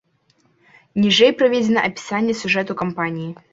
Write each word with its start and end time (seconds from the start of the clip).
Ніжэй 1.03 1.31
прыведзена 1.43 1.85
апісанне 1.91 2.33
сюжэту 2.43 2.81
кампаніі. 2.83 3.31